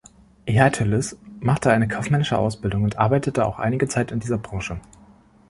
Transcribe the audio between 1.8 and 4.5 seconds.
kaufmännische Ausbildung und arbeitete auch einige Zeit in dieser